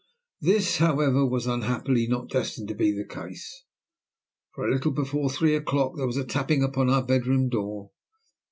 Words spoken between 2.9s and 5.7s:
the case; for a little before three